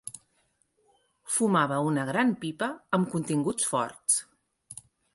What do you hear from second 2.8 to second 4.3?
amb continguts forts.